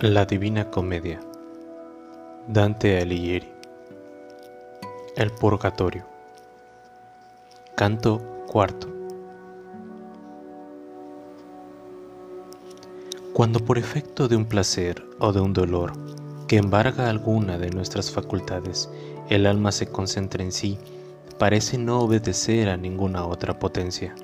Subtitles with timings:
[0.00, 1.18] La Divina Comedia.
[2.46, 3.52] Dante Alighieri.
[5.16, 6.04] El Purgatorio.
[7.74, 8.86] Canto cuarto.
[13.32, 15.94] Cuando por efecto de un placer o de un dolor
[16.46, 18.88] que embarga alguna de nuestras facultades,
[19.30, 20.78] el alma se concentra en sí,
[21.40, 24.14] parece no obedecer a ninguna otra potencia,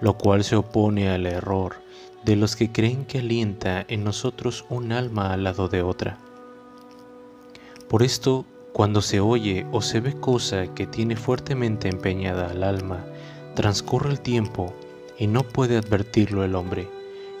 [0.00, 1.76] lo cual se opone al error
[2.24, 6.18] de los que creen que alienta en nosotros un alma al lado de otra.
[7.88, 13.04] Por esto, cuando se oye o se ve cosa que tiene fuertemente empeñada al alma,
[13.54, 14.74] transcurre el tiempo
[15.18, 16.88] y no puede advertirlo el hombre,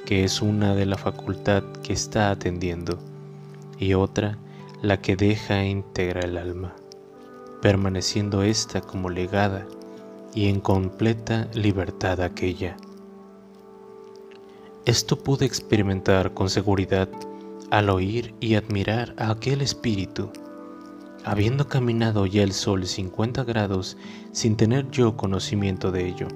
[0.04, 2.98] que es una de la facultad que está atendiendo,
[3.78, 4.38] y otra
[4.80, 6.74] la que deja integra el alma,
[7.60, 9.66] permaneciendo ésta como legada
[10.34, 12.76] y en completa libertad aquella.
[14.84, 17.08] Esto pude experimentar con seguridad
[17.70, 20.30] al oír y admirar a aquel espíritu,
[21.24, 23.96] habiendo caminado ya el sol 50 grados
[24.32, 26.28] sin tener yo conocimiento de ello,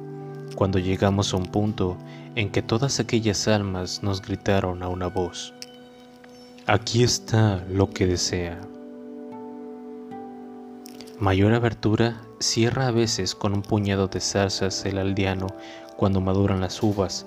[0.54, 1.96] cuando llegamos a un punto
[2.34, 5.54] en que todas aquellas almas nos gritaron a una voz,
[6.66, 8.60] aquí está lo que desea.
[11.18, 15.46] Mayor abertura cierra a veces con un puñado de zarzas el aldeano
[15.96, 17.26] cuando maduran las uvas,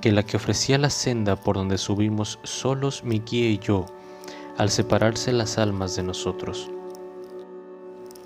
[0.00, 3.86] que la que ofrecía la senda por donde subimos solos mi guía y yo,
[4.58, 6.70] al separarse las almas de nosotros.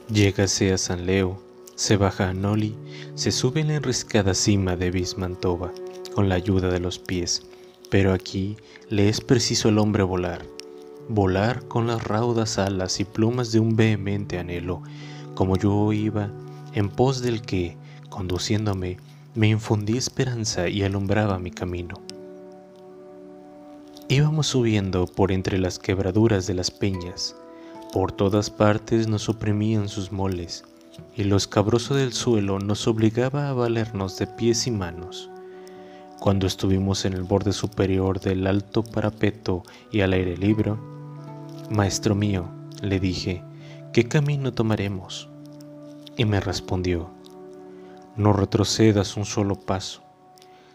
[0.08, 1.38] Llegase a San Leo,
[1.74, 2.76] se baja a Noli,
[3.14, 5.72] se sube en la enriscada cima de Bismantova,
[6.14, 7.42] con la ayuda de los pies,
[7.90, 8.56] pero aquí
[8.88, 10.46] le es preciso al hombre volar,
[11.08, 14.82] volar con las raudas alas y plumas de un vehemente anhelo,
[15.36, 16.30] como yo iba
[16.74, 17.76] en pos del que,
[18.08, 18.96] conduciéndome,
[19.36, 21.94] me infundía esperanza y alumbraba mi camino.
[24.08, 27.36] Íbamos subiendo por entre las quebraduras de las peñas,
[27.92, 30.64] por todas partes nos oprimían sus moles,
[31.14, 35.28] y lo escabroso del suelo nos obligaba a valernos de pies y manos.
[36.18, 40.74] Cuando estuvimos en el borde superior del alto parapeto y al aire libre,
[41.68, 42.48] Maestro mío,
[42.80, 43.42] le dije,
[43.96, 45.26] ¿qué camino tomaremos?
[46.18, 47.08] Y me respondió,
[48.14, 50.02] no retrocedas un solo paso.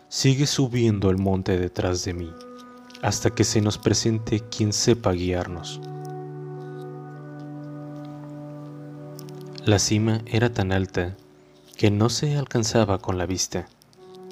[0.09, 2.33] Sigue subiendo el monte detrás de mí,
[3.03, 5.79] hasta que se nos presente quien sepa guiarnos.
[9.65, 11.15] La cima era tan alta
[11.77, 13.67] que no se alcanzaba con la vista,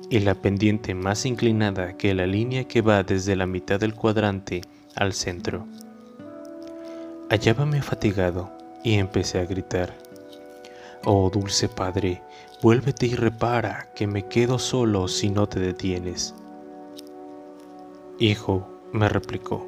[0.09, 4.61] y la pendiente más inclinada que la línea que va desde la mitad del cuadrante
[4.95, 5.67] al centro.
[7.29, 9.93] Hallábame fatigado y empecé a gritar.
[11.05, 12.21] Oh dulce Padre,
[12.61, 16.35] Vuélvete y repara, que me quedo solo si no te detienes.
[18.19, 19.65] Hijo, me replicó,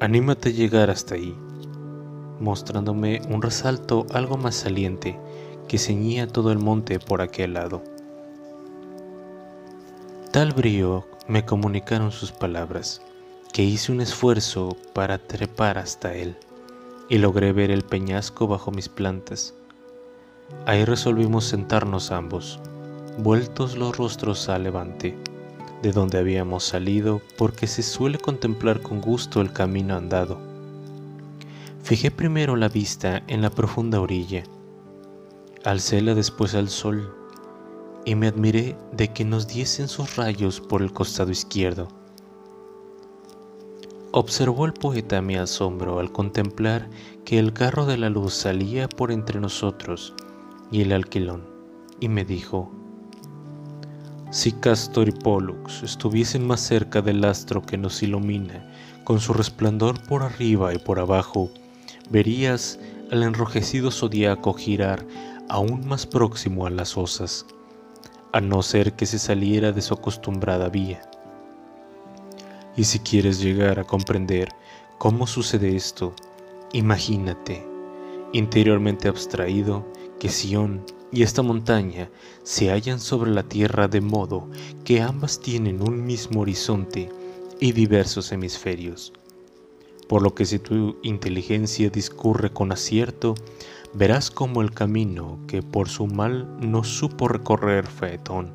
[0.00, 1.36] anímate a llegar hasta ahí,
[2.40, 5.16] mostrándome un resalto algo más saliente
[5.68, 7.84] que ceñía todo el monte por aquel lado.
[10.32, 13.02] Tal brío me comunicaron sus palabras,
[13.52, 16.36] que hice un esfuerzo para trepar hasta él,
[17.08, 19.54] y logré ver el peñasco bajo mis plantas
[20.64, 22.60] Ahí resolvimos sentarnos ambos,
[23.18, 25.16] vueltos los rostros al levante,
[25.82, 30.38] de donde habíamos salido, porque se suele contemplar con gusto el camino andado.
[31.82, 34.44] Fijé primero la vista en la profunda orilla,
[35.64, 37.12] alcéla después al sol,
[38.04, 41.88] y me admiré de que nos diesen sus rayos por el costado izquierdo.
[44.18, 46.88] Observó el poeta mi asombro al contemplar
[47.26, 50.14] que el carro de la luz salía por entre nosotros,
[50.72, 51.44] y el alquilón,
[52.00, 52.72] y me dijo,
[54.30, 58.72] si Castor y Pollux estuviesen más cerca del astro que nos ilumina,
[59.04, 61.50] con su resplandor por arriba y por abajo,
[62.08, 62.78] verías
[63.12, 65.06] al enrojecido zodiaco girar
[65.50, 67.44] aún más próximo a las osas,
[68.32, 71.02] a no ser que se saliera de su acostumbrada vía.
[72.76, 74.50] Y si quieres llegar a comprender
[74.98, 76.14] cómo sucede esto,
[76.72, 77.66] imagínate,
[78.32, 79.86] interiormente abstraído,
[80.20, 82.10] que Sión y esta montaña
[82.42, 84.48] se hallan sobre la tierra de modo
[84.84, 87.10] que ambas tienen un mismo horizonte
[87.60, 89.12] y diversos hemisferios.
[90.08, 93.34] Por lo que si tu inteligencia discurre con acierto,
[93.94, 98.52] verás como el camino que por su mal no supo recorrer Faetón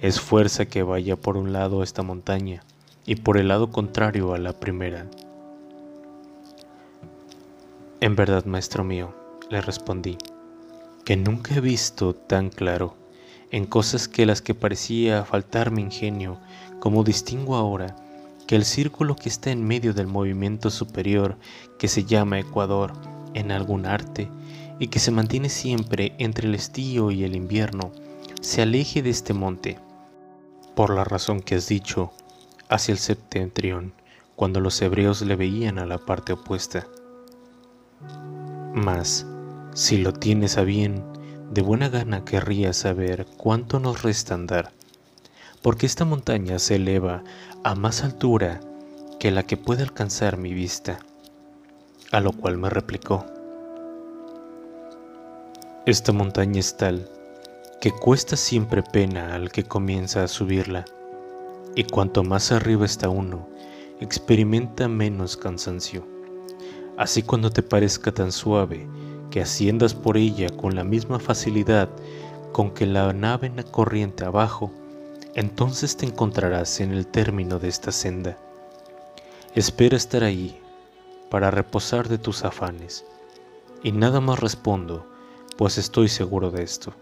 [0.00, 2.62] es fuerza que vaya por un lado esta montaña
[3.06, 5.06] y por el lado contrario a la primera.
[8.00, 9.14] En verdad, maestro mío,
[9.50, 10.18] le respondí,
[11.04, 12.96] que nunca he visto tan claro
[13.50, 16.38] en cosas que las que parecía faltar mi ingenio,
[16.80, 17.94] como distingo ahora,
[18.46, 21.36] que el círculo que está en medio del movimiento superior,
[21.78, 22.92] que se llama Ecuador
[23.32, 24.28] en algún arte,
[24.78, 27.92] y que se mantiene siempre entre el estío y el invierno,
[28.40, 29.78] se aleje de este monte,
[30.74, 32.12] por la razón que has dicho,
[32.74, 33.92] hacia el septentrión,
[34.34, 36.88] cuando los hebreos le veían a la parte opuesta.
[38.74, 39.26] Mas,
[39.74, 41.04] si lo tienes a bien,
[41.52, 44.72] de buena gana querría saber cuánto nos resta andar,
[45.62, 47.22] porque esta montaña se eleva
[47.62, 48.60] a más altura
[49.20, 50.98] que la que puede alcanzar mi vista.
[52.10, 53.24] A lo cual me replicó,
[55.86, 57.08] esta montaña es tal
[57.80, 60.84] que cuesta siempre pena al que comienza a subirla,
[61.74, 63.48] y cuanto más arriba está uno,
[64.00, 66.06] experimenta menos cansancio.
[66.96, 68.86] Así cuando te parezca tan suave
[69.30, 71.88] que asciendas por ella con la misma facilidad
[72.52, 74.70] con que la nave en la corriente abajo,
[75.34, 78.38] entonces te encontrarás en el término de esta senda.
[79.56, 80.60] Espera estar ahí
[81.30, 83.04] para reposar de tus afanes,
[83.82, 85.04] y nada más respondo
[85.56, 86.92] pues estoy seguro de esto.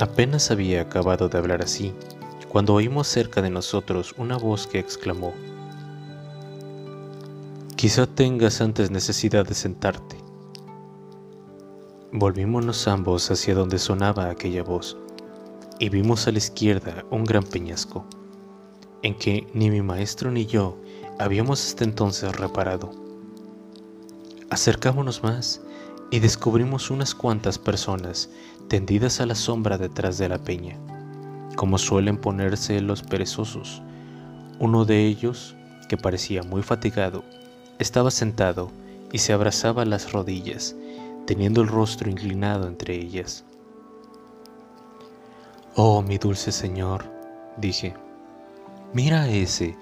[0.00, 1.92] Apenas había acabado de hablar así,
[2.48, 5.32] cuando oímos cerca de nosotros una voz que exclamó,
[7.74, 10.16] Quizá tengas antes necesidad de sentarte.
[12.12, 14.96] Volvímonos ambos hacia donde sonaba aquella voz,
[15.80, 18.04] y vimos a la izquierda un gran peñasco,
[19.02, 20.76] en que ni mi maestro ni yo
[21.18, 22.92] habíamos hasta entonces reparado.
[24.48, 25.60] Acercámonos más
[26.12, 28.30] y descubrimos unas cuantas personas
[28.68, 30.78] tendidas a la sombra detrás de la peña,
[31.56, 33.82] como suelen ponerse los perezosos.
[34.58, 35.56] Uno de ellos,
[35.88, 37.24] que parecía muy fatigado,
[37.78, 38.70] estaba sentado
[39.10, 40.76] y se abrazaba las rodillas,
[41.26, 43.44] teniendo el rostro inclinado entre ellas.
[45.74, 47.04] Oh, mi dulce Señor,
[47.56, 47.94] dije,
[48.92, 49.76] mira a ese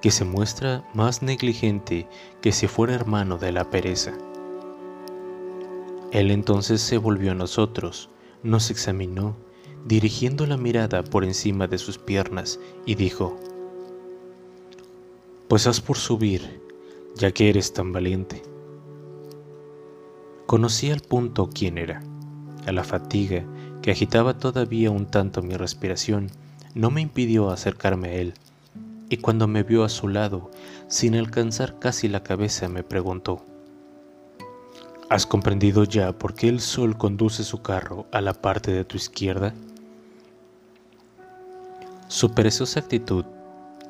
[0.00, 2.08] que se muestra más negligente
[2.40, 4.12] que si fuera hermano de la pereza.
[6.10, 8.10] Él entonces se volvió a nosotros,
[8.42, 9.36] nos examinó,
[9.86, 13.36] dirigiendo la mirada por encima de sus piernas, y dijo,
[15.48, 16.60] Pues haz por subir,
[17.14, 18.42] ya que eres tan valiente.
[20.46, 22.02] Conocí al punto quién era.
[22.66, 23.44] A la fatiga,
[23.82, 26.30] que agitaba todavía un tanto mi respiración,
[26.74, 28.34] no me impidió acercarme a él
[29.12, 30.50] y cuando me vio a su lado,
[30.88, 33.44] sin alcanzar casi la cabeza, me preguntó,
[35.12, 38.96] ¿Has comprendido ya por qué el sol conduce su carro a la parte de tu
[38.96, 39.52] izquierda?
[42.08, 43.26] Su perezosa actitud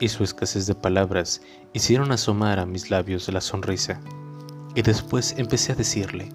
[0.01, 1.41] y su escasez de palabras
[1.75, 4.01] hicieron asomar a mis labios la sonrisa,
[4.75, 6.29] y después empecé a decirle,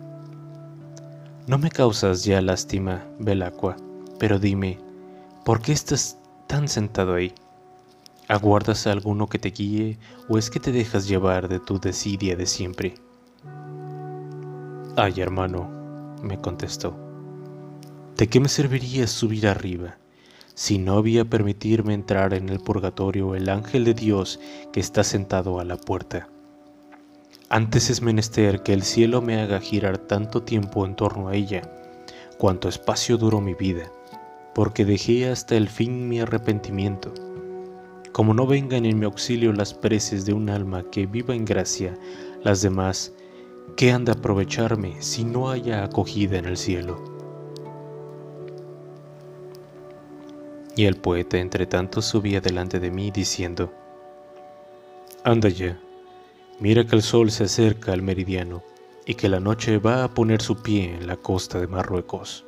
[1.48, 3.76] No me causas ya lástima, Belacqua,
[4.20, 4.80] pero dime,
[5.44, 6.18] ¿por qué estás
[6.48, 7.34] tan sentado ahí?
[8.30, 10.00] ¿Aguardas a alguno que te guíe
[10.30, 13.07] o es que te dejas llevar de tu desidia de siempre?
[15.00, 15.70] Ay, hermano,
[16.24, 16.98] me contestó,
[18.18, 20.00] ¿de qué me serviría subir arriba
[20.56, 24.40] si no había permitirme entrar en el purgatorio el ángel de Dios
[24.74, 26.30] que está sentado a la puerta?
[27.48, 31.62] Antes es menester que el cielo me haga girar tanto tiempo en torno a ella,
[32.40, 33.92] cuanto espacio duró mi vida,
[34.56, 37.14] porque dejé hasta el fin mi arrepentimiento
[38.14, 41.94] como no vengan en mi auxilio las preces de un alma que viva en gracia,
[42.42, 43.14] las demás,
[43.78, 47.00] ¿qué han de aprovecharme si no haya acogida en el cielo?
[50.76, 53.72] Y el poeta entre tanto subía delante de mí diciendo,
[55.24, 55.80] Anda ya,
[56.60, 58.64] mira que el sol se acerca al meridiano
[59.06, 62.47] y que la noche va a poner su pie en la costa de Marruecos.